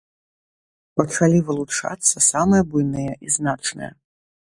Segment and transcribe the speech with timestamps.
[1.01, 3.91] Пачалі вылучацца самыя буйныя і значныя.